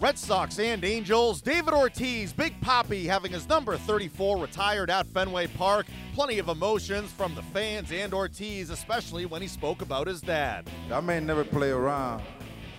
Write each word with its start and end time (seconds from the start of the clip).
Red 0.00 0.16
Sox 0.16 0.60
and 0.60 0.84
Angels. 0.84 1.40
David 1.40 1.74
Ortiz, 1.74 2.32
Big 2.32 2.58
Poppy, 2.60 3.04
having 3.04 3.32
his 3.32 3.48
number 3.48 3.76
34 3.76 4.38
retired 4.38 4.90
at 4.90 5.06
Fenway 5.08 5.48
Park. 5.48 5.86
Plenty 6.14 6.38
of 6.38 6.48
emotions 6.48 7.10
from 7.10 7.34
the 7.34 7.42
fans 7.42 7.90
and 7.90 8.14
Ortiz, 8.14 8.70
especially 8.70 9.26
when 9.26 9.42
he 9.42 9.48
spoke 9.48 9.82
about 9.82 10.06
his 10.06 10.20
dad. 10.20 10.70
I 10.92 11.00
may 11.00 11.18
never 11.18 11.42
play 11.42 11.70
around. 11.70 12.22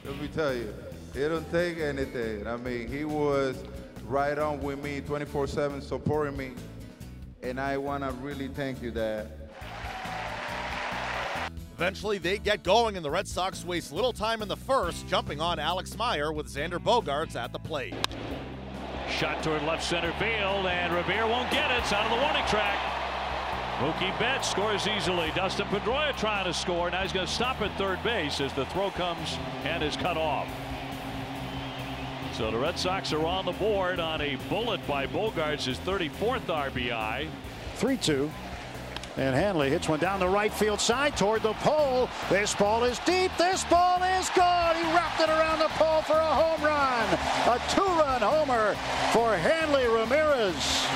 Let 0.06 0.22
me 0.22 0.30
tell 0.30 0.54
you, 0.54 0.74
it 1.14 1.28
don't 1.28 1.50
take 1.52 1.78
anything. 1.80 2.48
I 2.48 2.56
mean, 2.56 2.88
he 2.88 3.04
was 3.04 3.62
right 4.06 4.40
on 4.40 4.62
with 4.62 4.82
me 4.82 5.02
24 5.02 5.48
7 5.48 5.82
supporting 5.82 6.38
me. 6.38 6.52
And 7.44 7.60
I 7.60 7.76
want 7.76 8.06
to 8.06 8.12
really 8.22 8.48
thank 8.48 8.82
you, 8.82 8.92
Dad. 8.92 9.39
Eventually, 11.80 12.18
they 12.18 12.38
get 12.38 12.62
going, 12.62 12.98
and 12.98 13.06
the 13.06 13.10
Red 13.10 13.26
Sox 13.26 13.64
waste 13.64 13.94
little 13.94 14.12
time 14.12 14.42
in 14.42 14.50
the 14.50 14.58
first, 14.58 15.08
jumping 15.08 15.40
on 15.40 15.60
Alex 15.60 15.98
Meyer 15.98 16.34
with 16.34 16.48
Xander 16.48 16.78
Bogaerts 16.78 17.38
at 17.38 17.54
the 17.54 17.58
plate. 17.58 17.96
Shot 19.10 19.42
toward 19.42 19.64
left 19.64 19.82
center 19.82 20.12
field, 20.20 20.66
and 20.66 20.94
Revere 20.94 21.26
won't 21.26 21.50
get 21.52 21.72
it. 21.72 21.78
It's 21.78 21.94
out 21.94 22.04
of 22.04 22.12
the 22.12 22.22
warning 22.22 22.46
track. 22.48 22.78
Mookie 23.78 24.20
Betts 24.20 24.50
scores 24.50 24.90
easily. 24.90 25.32
Dustin 25.38 25.68
Pedroia 25.68 26.14
trying 26.18 26.44
to 26.44 26.54
score. 26.54 26.92
Now 26.92 27.02
he's 27.02 27.14
going 27.14 27.28
to 27.28 27.32
stop 27.32 27.62
at 27.62 27.72
third 27.78 28.04
base 28.04 28.42
as 28.42 28.52
the 28.52 28.66
throw 28.66 28.90
comes 28.90 29.38
and 29.64 29.82
is 29.82 29.96
cut 29.96 30.18
off. 30.18 30.50
So 32.34 32.52
the 32.52 32.58
Red 32.58 32.78
Sox 32.78 33.14
are 33.14 33.26
on 33.26 33.46
the 33.46 33.54
board 33.54 34.02
on 34.02 34.20
a 34.20 34.36
bullet 34.50 34.86
by 34.86 35.08
Bogaerts, 35.08 35.64
his 35.64 35.78
34th 35.78 36.42
RBI. 36.48 37.30
3 37.76 37.96
2. 37.96 38.30
And 39.20 39.36
Hanley 39.36 39.70
hits 39.70 39.90
one 39.90 40.00
down 40.00 40.22
the 40.22 40.30
right 40.30 40.52
field 40.52 40.80
side 40.80 41.18
toward 41.18 41.44
the 41.44 41.52
pole. 41.56 42.10
This 42.30 42.56
ball 42.56 42.86
is 42.86 43.00
deep. 43.00 43.36
This 43.38 43.66
ball 43.66 44.02
is 44.02 44.30
gone. 44.30 44.78
He 44.78 44.84
wrapped 44.94 45.20
it 45.20 45.28
around 45.28 45.60
the 45.60 45.68
pole 45.72 46.02
for 46.04 46.14
a 46.14 46.26
home 46.26 46.64
run. 46.64 47.04
A 47.54 47.62
two-run 47.70 48.22
homer 48.22 48.76
for 49.12 49.36
Hanley 49.36 49.88
Ramirez. 49.88 50.88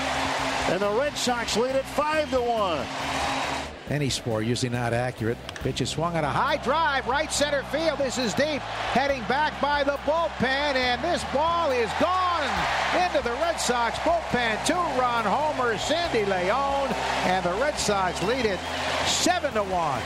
And 0.71 0.81
the 0.81 0.89
Red 0.97 1.17
Sox 1.17 1.57
lead 1.57 1.75
it 1.75 1.83
5 1.83 2.29
to 2.31 2.39
1. 2.39 3.52
Any 3.89 4.09
sport 4.09 4.45
usually 4.45 4.69
not 4.69 4.93
accurate. 4.93 5.37
Pitch 5.55 5.81
is 5.81 5.89
swung 5.89 6.15
on 6.15 6.23
a 6.23 6.29
high 6.29 6.57
drive, 6.57 7.05
right 7.07 7.31
center 7.31 7.63
field. 7.63 7.99
This 7.99 8.17
is 8.17 8.33
deep, 8.33 8.61
heading 8.93 9.21
back 9.23 9.59
by 9.61 9.83
the 9.83 9.97
bullpen, 10.05 10.75
and 10.75 11.03
this 11.03 11.23
ball 11.33 11.71
is 11.71 11.91
gone 11.99 12.47
into 12.95 13.21
the 13.23 13.35
Red 13.41 13.59
Sox 13.59 13.97
bullpen. 13.99 14.65
Two-run 14.65 15.25
homer, 15.25 15.77
Sandy 15.77 16.23
Leon, 16.25 16.87
and 17.25 17.43
the 17.43 17.53
Red 17.55 17.77
Sox 17.77 18.23
lead 18.23 18.45
it 18.45 18.59
seven 19.05 19.53
to 19.53 19.63
one. 19.63 20.01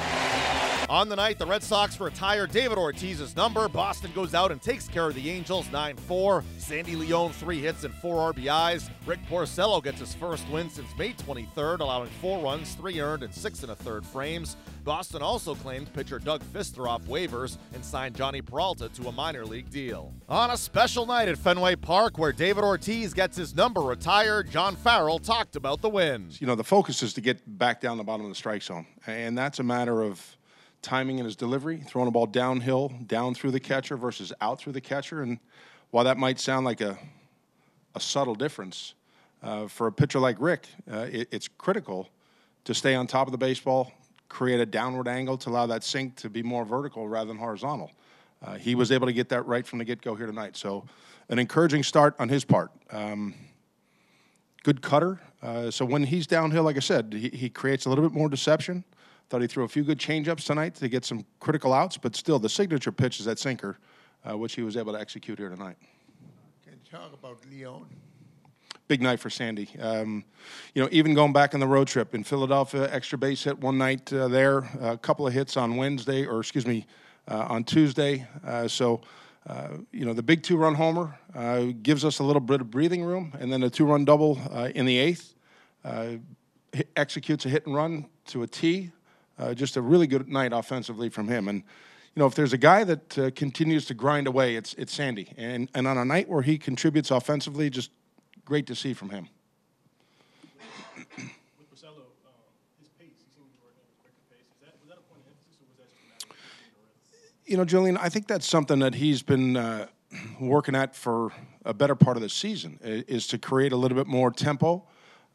On 0.90 1.10
the 1.10 1.18
night, 1.18 1.38
the 1.38 1.46
Red 1.46 1.64
Sox 1.64 2.00
retire 2.00 2.48
David 2.48 2.78
Ortiz's 2.78 3.36
number. 3.36 3.68
Boston 3.68 4.10
goes 4.16 4.34
out 4.34 4.54
and 4.54 4.62
takes 4.62 4.88
care 4.88 5.08
of 5.08 5.16
the 5.16 5.30
Angels 5.30 5.70
9 5.70 5.98
4. 5.98 6.46
Sandy 6.60 6.96
Leon, 6.96 7.34
three 7.34 7.60
hits 7.60 7.84
and 7.84 7.94
four 7.96 8.32
RBIs. 8.32 8.90
Rick 9.06 9.20
Porcello 9.30 9.84
gets 9.84 10.00
his 10.00 10.14
first 10.14 10.48
win 10.48 10.70
since 10.70 10.88
May 10.98 11.12
23rd, 11.12 11.82
allowing 11.82 12.10
four 12.22 12.42
runs, 12.42 12.74
three 12.76 13.02
earned, 13.02 13.24
and 13.24 13.34
six 13.34 13.64
and 13.64 13.72
a 13.74 13.76
third 13.76 14.06
frames. 14.06 14.56
Boston 14.86 15.22
also 15.22 15.56
claimed 15.56 15.92
pitcher 15.92 16.20
Doug 16.20 16.42
Fister 16.54 16.88
off 16.88 17.02
waivers 17.04 17.58
and 17.74 17.84
signed 17.84 18.16
Jhonny 18.16 18.46
Peralta 18.46 18.88
to 18.88 19.10
a 19.10 19.12
minor 19.12 19.46
league 19.46 19.70
deal. 19.70 20.14
On 20.30 20.52
a 20.52 20.58
special 20.58 21.06
night 21.06 21.28
at 21.28 21.38
Fenway 21.38 21.76
Park 21.76 22.18
where 22.18 22.32
David 22.32 22.64
Ortiz 22.64 23.14
gets 23.14 23.36
his 23.36 23.54
number 23.54 23.82
retired, 23.82 24.50
John 24.52 24.78
Farrell 24.78 25.20
talked 25.20 25.58
about 25.58 25.82
the 25.82 25.90
win. 25.90 26.30
You 26.40 26.48
know, 26.48 26.56
the 26.56 26.64
focus 26.64 27.04
is 27.04 27.14
to 27.16 27.22
get 27.22 27.58
back 27.58 27.82
down 27.82 27.98
the 27.98 28.06
bottom 28.06 28.26
of 28.26 28.32
the 28.32 28.36
strike 28.36 28.64
zone, 28.64 28.86
and 29.06 29.38
that's 29.38 29.60
a 29.60 29.64
matter 29.64 30.02
of 30.02 30.38
timing 30.82 31.20
in 31.20 31.26
his 31.26 31.36
delivery, 31.36 31.78
throwing 31.86 32.08
a 32.08 32.12
ball 32.12 32.26
downhill, 32.26 32.92
down 33.06 33.34
through 33.34 33.52
the 33.52 33.60
catcher 33.60 33.98
versus 33.98 34.32
out 34.42 34.60
through 34.60 34.74
the 34.74 34.82
catcher. 34.82 35.22
And 35.22 35.40
while 35.92 36.04
that 36.06 36.18
might 36.18 36.40
sound 36.40 36.66
like 36.66 36.82
a, 36.82 36.98
a 37.96 38.00
subtle 38.00 38.36
difference, 38.36 38.94
uh, 39.44 39.68
for 39.68 39.88
a 39.88 39.92
pitcher 39.92 40.20
like 40.20 40.38
Rick, 40.40 40.68
uh, 40.92 41.08
it, 41.12 41.28
it's 41.32 41.48
critical 41.48 42.10
to 42.66 42.74
stay 42.74 42.96
on 42.96 43.08
top 43.08 43.28
of 43.28 43.32
the 43.32 43.38
baseball, 43.38 43.92
create 44.30 44.60
a 44.60 44.66
downward 44.66 45.08
angle 45.08 45.38
to 45.38 45.50
allow 45.50 45.66
that 45.68 45.84
sink 45.84 46.16
to 46.18 46.30
be 46.30 46.44
more 46.44 46.66
vertical 46.66 47.08
rather 47.08 47.28
than 47.28 47.38
horizontal. 47.38 47.92
Uh, 48.44 48.56
he 48.56 48.76
was 48.76 48.92
able 48.92 49.08
to 49.08 49.14
get 49.14 49.30
that 49.30 49.46
right 49.46 49.66
from 49.66 49.80
the 49.80 49.86
get 49.86 50.02
go 50.02 50.16
here 50.16 50.28
tonight. 50.28 50.56
So, 50.58 50.86
an 51.30 51.40
encouraging 51.40 51.84
start 51.84 52.16
on 52.20 52.30
his 52.30 52.46
part. 52.46 52.72
Um, 52.92 53.34
good 54.64 54.82
cutter. 54.82 55.20
Uh, 55.42 55.72
so, 55.72 55.86
when 55.86 56.04
he's 56.04 56.28
downhill, 56.28 56.64
like 56.64 56.76
I 56.76 56.82
said, 56.82 57.14
he, 57.14 57.30
he 57.30 57.50
creates 57.50 57.86
a 57.86 57.90
little 57.90 58.08
bit 58.08 58.16
more 58.16 58.30
deception. 58.30 58.84
Thought 59.30 59.42
he 59.42 59.48
threw 59.48 59.66
a 59.66 59.68
few 59.68 59.84
good 59.84 60.00
changeups 60.00 60.46
tonight 60.46 60.76
to 60.76 60.88
get 60.88 61.04
some 61.04 61.26
critical 61.42 61.74
outs, 61.74 61.98
but 61.98 62.16
still, 62.16 62.40
the 62.40 62.48
signature 62.48 62.94
pitch 62.94 63.20
is 63.20 63.26
that 63.26 63.38
sinker, 63.38 63.78
uh, 64.24 64.38
which 64.38 64.56
he 64.56 64.62
was 64.62 64.78
able 64.78 64.94
to 64.94 65.00
execute 65.00 65.38
here 65.38 65.50
tonight. 65.50 65.76
Can 66.64 66.74
you 66.74 66.98
talk 66.98 67.12
about 67.12 67.38
Leon? 67.52 67.88
Big 68.88 69.02
night 69.02 69.20
for 69.20 69.30
Sandy. 69.30 69.70
Um, 69.82 70.24
you 70.74 70.82
know, 70.82 70.88
even 70.94 71.14
going 71.14 71.34
back 71.34 71.54
on 71.54 71.60
the 71.60 71.68
road 71.68 71.90
trip 71.90 72.16
in 72.16 72.24
Philadelphia, 72.24 72.90
extra 72.90 73.18
base 73.18 73.44
hit 73.44 73.60
one 73.60 73.78
night 73.78 74.14
uh, 74.14 74.30
there, 74.30 74.60
a 74.80 74.98
couple 74.98 75.28
of 75.28 75.34
hits 75.34 75.58
on 75.58 75.76
Wednesday, 75.76 76.26
or 76.26 76.40
excuse 76.40 76.66
me, 76.66 76.86
uh, 77.28 77.48
on 77.50 77.66
Tuesday. 77.66 78.26
Uh, 78.46 78.66
so, 78.66 79.02
uh, 79.46 79.72
you 79.92 80.06
know, 80.06 80.14
the 80.14 80.24
big 80.24 80.42
two-run 80.42 80.74
homer 80.74 81.20
uh, 81.36 81.66
gives 81.82 82.06
us 82.06 82.20
a 82.20 82.24
little 82.24 82.40
bit 82.40 82.62
of 82.62 82.72
breathing 82.72 83.04
room, 83.04 83.34
and 83.42 83.52
then 83.52 83.62
a 83.64 83.70
two-run 83.70 84.06
double 84.06 84.40
in 84.74 84.86
the 84.86 84.98
eighth 84.98 85.36
executes 86.96 87.46
a 87.46 87.50
hit 87.50 87.66
and 87.66 87.76
run 87.76 88.06
to 88.26 88.44
a 88.44 88.48
T 88.48 88.92
uh, 89.40 89.54
just 89.54 89.78
a 89.78 89.82
really 89.82 90.08
good 90.08 90.28
night 90.28 90.54
offensively 90.54 91.10
from 91.10 91.28
him. 91.28 91.48
And 91.48 91.64
you 92.16 92.20
know, 92.22 92.26
if 92.26 92.36
there's 92.36 92.54
a 92.54 92.58
guy 92.58 92.84
that 92.84 93.18
uh, 93.18 93.32
continues 93.36 93.86
to 93.86 93.94
grind 93.94 94.28
away, 94.28 94.56
it's 94.56 94.74
it's 94.74 94.94
Sandy. 94.94 95.34
And 95.38 95.70
and 95.74 95.88
on 95.88 95.98
a 95.98 96.06
night 96.06 96.28
where 96.28 96.42
he 96.42 96.58
contributes 96.58 97.12
offensively, 97.12 97.70
just 97.70 97.92
great 98.46 98.66
to 98.68 98.76
see 98.76 98.94
from 98.94 99.10
him. 99.10 99.30
You 107.50 107.56
know, 107.56 107.64
Julian, 107.64 107.96
I 107.96 108.10
think 108.10 108.28
that's 108.28 108.46
something 108.46 108.80
that 108.80 108.94
he's 108.94 109.24
been 109.24 109.56
uh, 109.56 109.88
working 110.42 110.76
at 110.76 110.94
for 110.94 111.32
a 111.64 111.74
better 111.74 111.96
part 111.96 112.18
of 112.18 112.22
the 112.22 112.28
season 112.28 112.78
is 112.82 113.26
to 113.28 113.38
create 113.38 113.72
a 113.72 113.78
little 113.78 113.98
bit 113.98 114.06
more 114.06 114.32
tempo. 114.32 114.84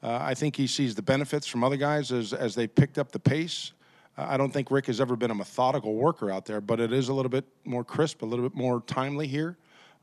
Uh, 0.03 0.19
I 0.21 0.35
think 0.35 0.57
he 0.57 0.67
sees 0.67 0.95
the 0.95 1.01
benefits 1.01 1.47
from 1.47 1.65
other 1.65 1.79
guys 1.79 2.13
as, 2.13 2.35
as 2.35 2.55
they 2.55 2.67
picked 2.67 2.99
up 2.99 3.13
the 3.13 3.19
pace. 3.19 3.73
I 4.17 4.37
don't 4.37 4.53
think 4.53 4.71
Rick 4.71 4.87
has 4.87 5.01
ever 5.01 5.17
been 5.17 5.31
a 5.31 5.35
methodical 5.35 5.95
worker 5.95 6.31
out 6.31 6.45
there, 6.45 6.61
but 6.61 6.81
it 6.81 6.93
is 6.93 7.09
a 7.09 7.15
little 7.15 7.31
bit 7.31 7.47
more 7.65 7.83
crisp, 7.83 8.23
a 8.23 8.27
little 8.27 8.47
bit 8.47 8.57
more 8.57 8.83
timely 8.83 9.27
here. 9.27 9.57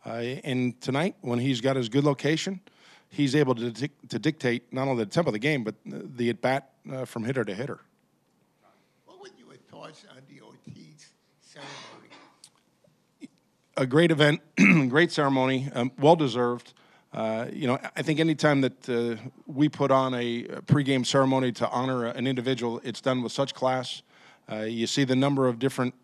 Uh, 0.06 0.10
and 0.44 0.80
tonight, 0.82 1.16
when 1.22 1.38
he's 1.40 1.62
got 1.62 1.76
his 1.76 1.90
good 1.90 2.04
location, 2.04 2.60
he's 3.10 3.36
able 3.36 3.54
to, 3.56 3.72
to 3.72 4.20
dictate 4.20 4.72
not 4.74 4.88
only 4.88 5.04
the 5.04 5.10
tempo 5.10 5.30
of 5.30 5.34
the 5.34 5.40
game, 5.40 5.64
but 5.64 5.76
the 5.86 6.30
at 6.30 6.42
bat 6.42 6.72
uh, 6.92 7.06
from 7.06 7.24
hitter 7.24 7.44
to 7.44 7.54
hitter. 7.54 7.82
What 9.06 9.22
were 9.22 9.30
your 9.38 9.56
thoughts 9.70 10.06
on 10.10 10.22
the 10.28 10.42
Ortiz 10.42 11.10
ceremony? 11.42 11.70
A 13.78 13.86
great 13.86 14.10
event, 14.10 14.42
great 14.90 15.12
ceremony, 15.12 15.70
um, 15.74 15.92
well 16.00 16.16
deserved. 16.16 16.74
Uh, 17.12 17.48
you 17.52 17.66
know, 17.66 17.80
I 17.96 18.02
think 18.04 18.20
anytime 18.20 18.62
that 18.62 18.88
uh, 18.88 19.16
we 19.48 19.68
put 19.68 19.90
on 19.90 20.14
a 20.14 20.44
pregame 20.68 21.06
ceremony 21.06 21.52
to 21.54 21.70
honor 21.70 22.06
an 22.06 22.28
individual, 22.28 22.80
it's 22.84 23.02
done 23.02 23.24
with 23.24 23.32
such 23.32 23.54
class. 23.56 24.04
Uh, 24.52 24.62
you 24.62 24.86
see 24.86 25.04
the 25.04 25.16
number 25.16 25.48
of 25.48 25.58
different 25.58 25.96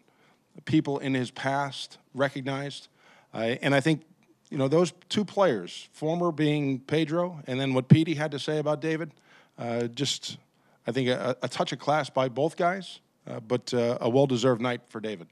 people 0.65 0.97
in 0.99 1.13
his 1.13 1.29
past 1.31 1.99
recognized, 2.13 2.87
uh, 3.33 3.55
and 3.61 3.75
I 3.75 3.81
think 3.81 4.01
you 4.49 4.57
know 4.57 4.67
those 4.67 4.93
two 5.09 5.25
players, 5.25 5.89
former 5.91 6.31
being 6.31 6.79
Pedro, 6.79 7.39
and 7.45 7.59
then 7.59 7.73
what 7.73 7.87
Petey 7.87 8.15
had 8.15 8.31
to 8.31 8.39
say 8.39 8.57
about 8.57 8.81
David, 8.81 9.11
uh, 9.59 9.83
just 9.87 10.37
I 10.87 10.91
think 10.91 11.09
a, 11.09 11.35
a, 11.41 11.47
touch 11.47 11.71
of 11.71 11.79
class 11.79 12.09
by 12.09 12.29
both 12.29 12.55
guys, 12.55 12.99
but 13.47 13.73
a 13.73 14.09
well-deserved 14.09 14.61
night 14.61 14.81
for 14.87 14.99
David. 14.99 15.27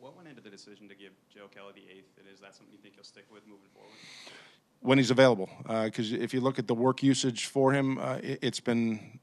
what 0.00 0.16
went 0.16 0.28
into 0.28 0.42
the 0.42 0.45
decision 0.56 0.88
to 0.88 0.94
give 0.94 1.12
Joe 1.28 1.48
Kelly 1.54 1.72
the 1.74 1.92
eighth? 1.92 2.18
And 2.18 2.26
is 2.32 2.40
that 2.40 2.54
something 2.54 2.72
you 2.72 2.78
think 2.78 2.94
you'll 2.96 3.04
stick 3.04 3.26
with 3.30 3.46
moving 3.46 3.68
forward? 3.74 3.90
When 4.80 4.98
he's 4.98 5.10
available, 5.10 5.50
because 5.84 6.12
uh, 6.12 6.16
if 6.16 6.32
you 6.32 6.40
look 6.40 6.58
at 6.58 6.66
the 6.66 6.74
work 6.74 7.02
usage 7.02 7.46
for 7.46 7.72
him, 7.72 7.98
uh, 7.98 8.18
it, 8.22 8.42
has 8.42 8.60
been 8.60 9.20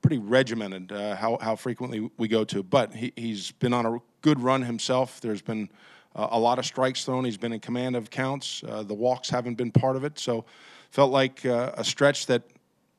pretty 0.00 0.18
regimented 0.18 0.92
uh, 0.92 1.16
how, 1.16 1.38
how 1.40 1.56
frequently 1.56 2.10
we 2.16 2.28
go 2.28 2.44
to. 2.44 2.62
But 2.62 2.94
he, 2.94 3.12
he's 3.16 3.52
been 3.52 3.72
on 3.72 3.86
a 3.86 3.98
good 4.22 4.40
run 4.40 4.62
himself. 4.62 5.20
There's 5.20 5.42
been 5.42 5.68
uh, 6.14 6.28
a 6.30 6.38
lot 6.38 6.58
of 6.58 6.64
strikes 6.64 7.04
thrown. 7.04 7.24
He's 7.24 7.36
been 7.36 7.52
in 7.52 7.60
command 7.60 7.96
of 7.96 8.10
counts. 8.10 8.62
Uh, 8.66 8.82
the 8.82 8.94
walks 8.94 9.28
haven't 9.28 9.54
been 9.54 9.70
part 9.70 9.96
of 9.96 10.04
it. 10.04 10.18
So 10.18 10.44
felt 10.90 11.10
like 11.10 11.44
uh, 11.44 11.72
a 11.74 11.84
stretch 11.84 12.26
that 12.26 12.42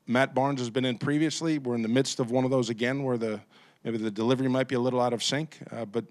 Matt 0.08 0.34
Barnes 0.34 0.60
has 0.60 0.70
been 0.70 0.86
in 0.86 0.98
previously. 0.98 1.58
We're 1.58 1.76
in 1.76 1.82
the 1.82 1.88
midst 1.88 2.20
of 2.20 2.32
one 2.32 2.44
of 2.46 2.52
those 2.52 2.70
again 2.70 3.04
where 3.04 3.18
the 3.18 3.42
maybe 3.84 3.98
the 3.98 4.12
delivery 4.12 4.48
might 4.48 4.68
be 4.68 4.76
a 4.76 4.80
little 4.80 5.02
out 5.02 5.14
of 5.14 5.24
sync, 5.24 5.60
but 5.92 6.06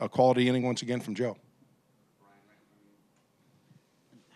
a 0.00 0.08
quality 0.08 0.48
inning 0.48 0.62
once 0.62 0.82
again 0.82 1.00
from 1.00 1.14
Joe 1.14 1.36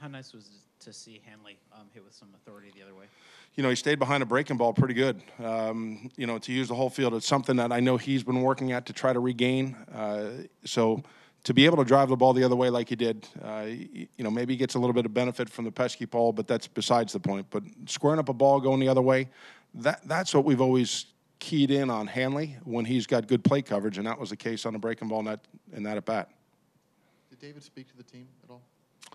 how 0.05 0.11
nice 0.11 0.35
was 0.35 0.45
it 0.45 0.85
to 0.85 0.93
see 0.93 1.23
Hanley 1.25 1.57
um, 1.73 1.87
hit 1.95 2.05
with 2.05 2.13
some 2.13 2.29
authority 2.35 2.71
the 2.77 2.83
other 2.83 2.95
way? 2.95 3.07
You 3.55 3.63
know, 3.63 3.71
he 3.71 3.75
stayed 3.75 3.99
behind 3.99 4.23
a 4.23 4.27
breaking 4.27 4.59
ball 4.59 4.75
pretty 4.75 4.93
good. 4.93 5.23
Um, 5.43 6.11
you 6.15 6.27
know, 6.27 6.37
to 6.41 6.53
use 6.53 6.69
the 6.69 6.75
whole 6.75 6.91
field, 6.91 7.15
it's 7.15 7.27
something 7.27 7.57
that 7.57 7.73
I 7.73 7.81
know 7.81 7.97
he's 7.97 8.23
been 8.23 8.43
working 8.43 8.73
at 8.73 8.85
to 8.85 8.93
try 8.93 9.15
to 9.15 9.21
regain. 9.21 9.75
Uh, 9.95 10.43
so 10.67 11.03
to 11.45 11.55
be 11.55 11.65
able 11.65 11.79
to 11.79 11.85
drive 11.85 12.11
the 12.11 12.17
ball 12.17 12.35
the 12.35 12.45
other 12.45 12.55
way 12.55 12.69
like 12.69 12.91
he 12.91 12.97
did, 12.97 13.27
uh, 13.43 13.65
you 13.67 14.09
know, 14.19 14.31
maybe 14.31 14.53
he 14.53 14.59
gets 14.59 14.75
a 14.75 14.79
little 14.79 14.93
bit 14.93 15.07
of 15.07 15.15
benefit 15.15 15.49
from 15.49 15.65
the 15.65 15.73
Pesky 15.73 16.05
Pole, 16.05 16.35
but 16.35 16.47
that's 16.47 16.67
besides 16.67 17.15
the 17.15 17.21
point. 17.21 17.47
But 17.49 17.63
squaring 17.87 18.19
up 18.19 18.29
a 18.29 18.35
ball 18.35 18.61
going 18.61 18.81
the 18.81 18.89
other 18.89 19.01
way, 19.01 19.31
that 19.73 20.07
that's 20.07 20.35
what 20.35 20.45
we've 20.45 20.61
always 20.61 21.07
keyed 21.39 21.71
in 21.71 21.91
on 21.91 22.07
Hanley 22.07 22.57
when 22.65 22.85
he's 22.85 23.07
got 23.07 23.27
good 23.27 23.45
plate 23.45 23.67
coverage, 23.67 23.99
and 23.99 24.07
that 24.07 24.19
was 24.19 24.31
the 24.31 24.37
case 24.37 24.67
on 24.67 24.73
the 24.73 24.79
breaking 24.79 25.09
ball 25.09 25.21
in 25.21 25.27
that 25.27 25.41
in 25.73 25.83
that 25.83 25.97
at 25.97 26.05
bat. 26.05 26.31
Did 27.31 27.41
David 27.41 27.63
speak 27.63 27.89
to 27.89 27.97
the 27.97 28.03
team 28.03 28.27
at 28.45 28.51
all? 28.51 28.63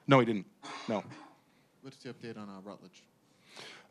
No, 0.08 0.20
he 0.20 0.26
didn't. 0.26 0.46
No. 0.88 1.04
What's 1.82 1.98
the 1.98 2.10
update 2.10 2.38
on 2.38 2.50
uh, 2.50 2.62
Rutledge? 2.64 3.04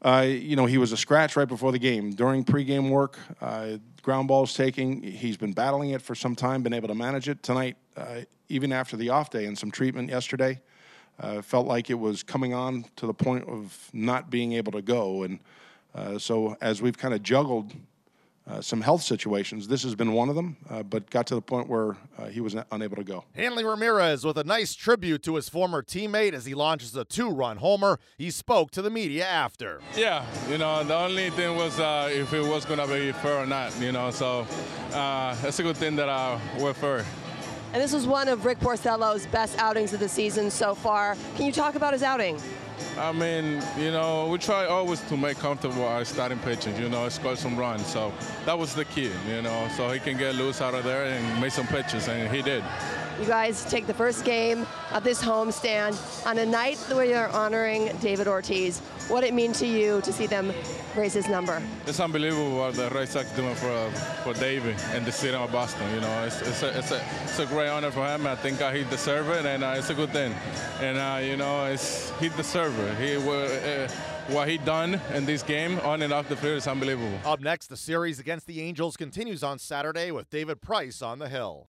Uh, 0.00 0.24
you 0.28 0.54
know, 0.54 0.66
he 0.66 0.78
was 0.78 0.92
a 0.92 0.96
scratch 0.96 1.34
right 1.34 1.48
before 1.48 1.72
the 1.72 1.78
game. 1.78 2.12
During 2.12 2.44
pregame 2.44 2.90
work, 2.90 3.18
uh, 3.40 3.78
ground 4.02 4.28
balls 4.28 4.54
taking, 4.54 5.02
he's 5.02 5.36
been 5.36 5.52
battling 5.52 5.90
it 5.90 6.00
for 6.00 6.14
some 6.14 6.36
time, 6.36 6.62
been 6.62 6.72
able 6.72 6.88
to 6.88 6.94
manage 6.94 7.28
it. 7.28 7.42
Tonight, 7.42 7.76
uh, 7.96 8.20
even 8.48 8.72
after 8.72 8.96
the 8.96 9.08
off 9.10 9.30
day 9.30 9.46
and 9.46 9.58
some 9.58 9.70
treatment 9.70 10.08
yesterday, 10.08 10.60
uh, 11.18 11.42
felt 11.42 11.66
like 11.66 11.90
it 11.90 11.98
was 11.98 12.22
coming 12.22 12.54
on 12.54 12.84
to 12.96 13.06
the 13.06 13.14
point 13.14 13.48
of 13.48 13.90
not 13.92 14.30
being 14.30 14.52
able 14.52 14.70
to 14.72 14.82
go. 14.82 15.24
And 15.24 15.40
uh, 15.94 16.18
so, 16.18 16.56
as 16.60 16.80
we've 16.80 16.96
kind 16.96 17.12
of 17.12 17.22
juggled 17.24 17.72
uh, 18.48 18.60
some 18.60 18.80
health 18.80 19.02
situations. 19.02 19.68
This 19.68 19.82
has 19.82 19.94
been 19.94 20.12
one 20.12 20.28
of 20.28 20.34
them, 20.34 20.56
uh, 20.70 20.82
but 20.82 21.08
got 21.10 21.26
to 21.28 21.34
the 21.34 21.42
point 21.42 21.68
where 21.68 21.96
uh, 22.18 22.26
he 22.26 22.40
was 22.40 22.56
unable 22.72 22.96
to 22.96 23.04
go. 23.04 23.24
Hanley 23.34 23.64
Ramirez 23.64 24.24
with 24.24 24.38
a 24.38 24.44
nice 24.44 24.74
tribute 24.74 25.22
to 25.24 25.36
his 25.36 25.48
former 25.48 25.82
teammate 25.82 26.32
as 26.32 26.46
he 26.46 26.54
launches 26.54 26.96
a 26.96 27.04
two 27.04 27.30
run 27.30 27.58
homer. 27.58 27.98
He 28.16 28.30
spoke 28.30 28.70
to 28.72 28.82
the 28.82 28.90
media 28.90 29.26
after. 29.26 29.80
Yeah, 29.96 30.24
you 30.48 30.58
know, 30.58 30.82
the 30.84 30.96
only 30.96 31.30
thing 31.30 31.56
was 31.56 31.78
uh, 31.78 32.08
if 32.10 32.32
it 32.32 32.42
was 32.42 32.64
going 32.64 32.80
to 32.80 32.86
be 32.86 33.12
fair 33.12 33.38
or 33.38 33.46
not, 33.46 33.78
you 33.80 33.92
know, 33.92 34.10
so 34.10 34.46
uh, 34.92 35.36
it's 35.42 35.58
a 35.58 35.62
good 35.62 35.76
thing 35.76 35.96
that 35.96 36.08
uh, 36.08 36.38
we're 36.58 36.74
fair. 36.74 37.04
And 37.74 37.82
this 37.82 37.92
was 37.92 38.06
one 38.06 38.28
of 38.28 38.46
Rick 38.46 38.60
Porcello's 38.60 39.26
best 39.26 39.58
outings 39.58 39.92
of 39.92 40.00
the 40.00 40.08
season 40.08 40.50
so 40.50 40.74
far. 40.74 41.16
Can 41.36 41.44
you 41.44 41.52
talk 41.52 41.74
about 41.74 41.92
his 41.92 42.02
outing? 42.02 42.40
I 42.98 43.12
mean, 43.12 43.62
you 43.78 43.90
know, 43.90 44.26
we 44.26 44.38
try 44.38 44.66
always 44.66 45.00
to 45.02 45.16
make 45.16 45.38
comfortable 45.38 45.84
our 45.84 46.04
starting 46.04 46.38
pitchers, 46.38 46.78
you 46.78 46.88
know, 46.88 47.08
score 47.08 47.36
some 47.36 47.56
runs. 47.56 47.86
So 47.86 48.12
that 48.44 48.58
was 48.58 48.74
the 48.74 48.84
key, 48.84 49.10
you 49.28 49.42
know, 49.42 49.68
so 49.76 49.90
he 49.90 50.00
can 50.00 50.16
get 50.16 50.34
loose 50.34 50.60
out 50.60 50.74
of 50.74 50.84
there 50.84 51.04
and 51.04 51.40
make 51.40 51.52
some 51.52 51.66
pitches, 51.66 52.08
and 52.08 52.34
he 52.34 52.42
did. 52.42 52.64
You 53.20 53.26
guys 53.26 53.64
take 53.64 53.86
the 53.86 53.94
first 53.94 54.24
game 54.24 54.66
of 54.92 55.02
this 55.02 55.22
homestand 55.22 55.96
on 56.26 56.38
a 56.38 56.46
night 56.46 56.78
where 56.92 57.04
you're 57.04 57.28
honoring 57.30 57.96
David 58.00 58.28
Ortiz. 58.28 58.80
What 59.08 59.24
it 59.24 59.32
mean 59.32 59.52
to 59.54 59.66
you 59.66 60.02
to 60.02 60.12
see 60.12 60.26
them 60.26 60.52
raise 60.94 61.14
his 61.14 61.28
number? 61.28 61.62
It's 61.86 61.98
unbelievable 61.98 62.58
what 62.58 62.74
the 62.74 62.90
Red 62.90 63.08
Sox 63.08 63.30
doing 63.32 63.54
for 63.54 63.90
for 64.22 64.34
David 64.34 64.76
and 64.92 65.06
the 65.06 65.12
city 65.12 65.34
of 65.34 65.50
Boston. 65.50 65.90
You 65.94 66.02
know, 66.02 66.24
it's, 66.24 66.42
it's, 66.42 66.62
a, 66.62 66.78
it's, 66.78 66.90
a, 66.90 67.02
it's 67.24 67.38
a 67.38 67.46
great 67.46 67.68
honor 67.68 67.90
for 67.90 68.06
him. 68.06 68.26
I 68.26 68.36
think 68.36 68.60
uh, 68.60 68.70
he 68.70 68.84
deserves 68.84 69.28
it, 69.30 69.46
and 69.46 69.64
uh, 69.64 69.74
it's 69.78 69.88
a 69.88 69.94
good 69.94 70.10
thing. 70.10 70.34
And 70.80 70.98
uh, 70.98 71.20
you 71.22 71.38
know, 71.38 71.64
it's, 71.64 72.10
he 72.20 72.28
deserves 72.28 72.78
it. 72.78 72.96
He 72.98 73.16
uh, 73.16 73.88
what 74.28 74.46
he 74.46 74.58
done 74.58 75.00
in 75.14 75.24
this 75.24 75.42
game 75.42 75.80
on 75.80 76.02
and 76.02 76.12
off 76.12 76.28
the 76.28 76.36
field 76.36 76.58
is 76.58 76.66
unbelievable. 76.66 77.18
Up 77.24 77.40
next, 77.40 77.68
the 77.68 77.78
series 77.78 78.18
against 78.18 78.46
the 78.46 78.60
Angels 78.60 78.96
continues 78.96 79.42
on 79.42 79.58
Saturday 79.58 80.10
with 80.10 80.28
David 80.28 80.60
Price 80.60 81.00
on 81.00 81.18
the 81.18 81.30
hill. 81.30 81.66